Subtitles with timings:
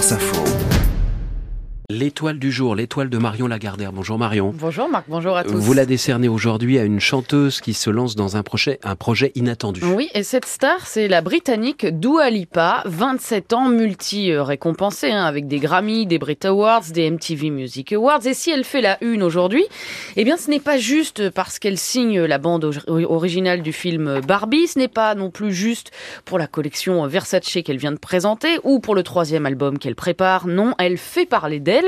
[0.00, 0.89] France Info.
[1.90, 3.92] L'étoile du jour, l'étoile de Marion Lagardère.
[3.92, 4.54] Bonjour Marion.
[4.56, 5.56] Bonjour Marc, bonjour à tous.
[5.56, 9.32] Vous la décernez aujourd'hui à une chanteuse qui se lance dans un projet, un projet
[9.34, 9.82] inattendu.
[9.82, 15.58] Oui, et cette star, c'est la britannique Dua Lipa, 27 ans, multi-récompensée, hein, avec des
[15.58, 18.24] Grammy, des Brit Awards, des MTV Music Awards.
[18.24, 19.64] Et si elle fait la une aujourd'hui,
[20.14, 24.68] eh bien ce n'est pas juste parce qu'elle signe la bande originale du film Barbie,
[24.68, 25.90] ce n'est pas non plus juste
[26.24, 30.46] pour la collection Versace qu'elle vient de présenter ou pour le troisième album qu'elle prépare.
[30.46, 31.79] Non, elle fait parler d'elle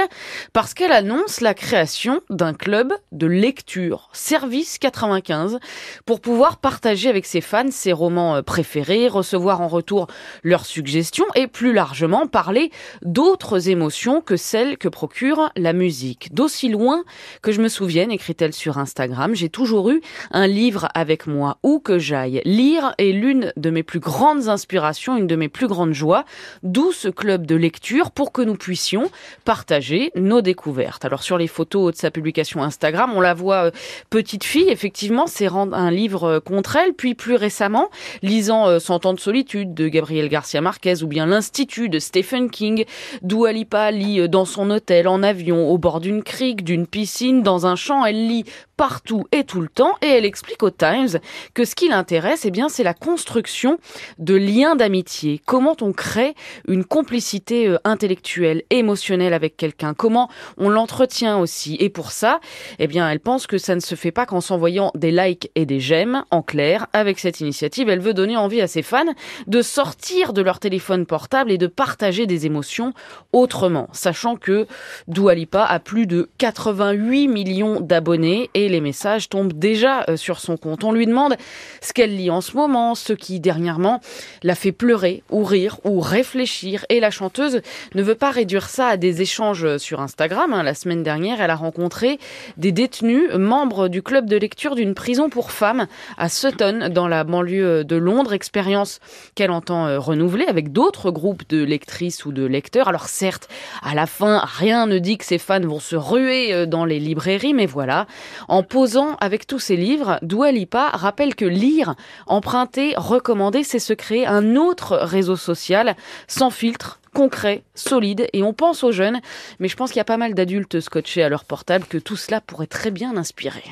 [0.52, 5.58] parce qu'elle annonce la création d'un club de lecture, Service 95,
[6.06, 10.06] pour pouvoir partager avec ses fans ses romans euh, préférés, recevoir en retour
[10.42, 12.70] leurs suggestions et plus largement parler
[13.02, 16.32] d'autres émotions que celles que procure la musique.
[16.34, 17.02] D'aussi loin
[17.42, 21.80] que je me souvienne, écrit-elle sur Instagram, j'ai toujours eu un livre avec moi où
[21.80, 22.40] que j'aille.
[22.44, 26.24] Lire est l'une de mes plus grandes inspirations, une de mes plus grandes joies,
[26.62, 29.10] d'où ce club de lecture pour que nous puissions
[29.44, 29.81] partager
[30.14, 31.04] nos découvertes.
[31.04, 33.70] Alors sur les photos de sa publication Instagram, on la voit euh,
[34.10, 37.88] petite fille, effectivement, c'est un livre euh, contre elle, puis plus récemment,
[38.22, 42.50] lisant euh, Cent ans de solitude de Gabriel Garcia Marquez ou bien L'Institut de Stephen
[42.50, 42.84] King,
[43.22, 47.66] Dua Lipa lit dans son hôtel, en avion, au bord d'une crique, d'une piscine, dans
[47.66, 48.44] un champ, elle lit
[48.82, 51.20] partout et tout le temps et elle explique au Times
[51.54, 53.78] que ce qui l'intéresse, eh bien, c'est la construction
[54.18, 55.40] de liens d'amitié.
[55.46, 56.34] Comment on crée
[56.66, 61.76] une complicité intellectuelle, émotionnelle avec quelqu'un, comment on l'entretient aussi?
[61.78, 62.40] Et pour ça,
[62.80, 65.64] eh bien, elle pense que ça ne se fait pas qu'en s'envoyant des likes et
[65.64, 66.24] des j'aime.
[66.32, 69.14] En clair, avec cette initiative, elle veut donner envie à ses fans
[69.46, 72.94] de sortir de leur téléphone portable et de partager des émotions
[73.32, 74.66] autrement, sachant que
[75.06, 80.40] Dua Lipa a plus de 88 millions d'abonnés et les messages tombent déjà euh, sur
[80.40, 80.82] son compte.
[80.82, 81.36] On lui demande
[81.80, 84.00] ce qu'elle lit en ce moment, ce qui dernièrement
[84.42, 87.62] l'a fait pleurer ou rire ou réfléchir et la chanteuse
[87.94, 90.52] ne veut pas réduire ça à des échanges sur Instagram.
[90.52, 90.62] Hein.
[90.62, 92.18] La semaine dernière, elle a rencontré
[92.56, 95.86] des détenus, membres du club de lecture d'une prison pour femmes
[96.18, 98.32] à Sutton, dans la banlieue de Londres.
[98.32, 99.00] Expérience
[99.34, 102.88] qu'elle entend euh, renouveler avec d'autres groupes de lectrices ou de lecteurs.
[102.88, 103.48] Alors certes,
[103.82, 106.98] à la fin, rien ne dit que ces fans vont se ruer euh, dans les
[106.98, 108.06] librairies, mais voilà.
[108.52, 111.94] En posant avec tous ces livres, Dua Lipa rappelle que lire,
[112.26, 115.96] emprunter, recommander, c'est se créer un autre réseau social
[116.28, 119.22] sans filtre, concret, solide, et on pense aux jeunes,
[119.58, 122.16] mais je pense qu'il y a pas mal d'adultes scotchés à leur portable que tout
[122.16, 123.64] cela pourrait très bien inspirer.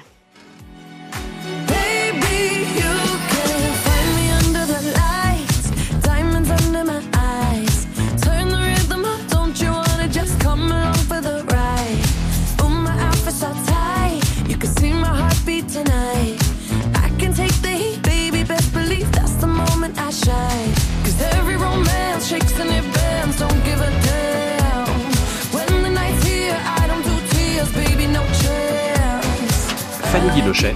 [30.13, 30.75] Fanny Guilochet.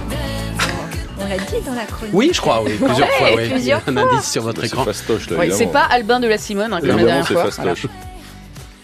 [1.19, 2.13] On l'a dit dans la chronique.
[2.13, 3.27] Oui, je crois, oui, plusieurs fois.
[3.35, 3.49] Oui.
[3.49, 4.83] plusieurs un indice sur votre écran.
[4.85, 7.45] Fastoche, là, Oui, c'est pas Albin de la Simone, hein, comme la dernière c'est fois.
[7.51, 7.87] fastoche.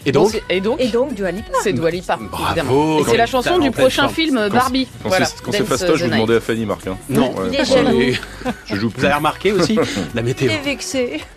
[0.04, 1.52] Et donc, Et donc, Et donc, Dua Lipa.
[1.62, 2.98] c'est Dua Lipa, Bravo, évidemment.
[2.98, 4.88] Et c'est la chanson du prochain film euh, Barbie.
[5.02, 6.86] Quand voilà, c'est quand c'est Dance fastoche, the vous demandez à Fanny, Marc.
[6.88, 6.96] hein.
[7.08, 7.32] non.
[7.36, 7.46] Ouais.
[7.52, 8.00] Il est jaloux.
[8.00, 8.18] Et
[8.66, 9.04] Je joue Vous plus.
[9.04, 9.78] avez remarqué aussi
[10.14, 10.48] la météo.
[10.50, 11.20] Il est vexé.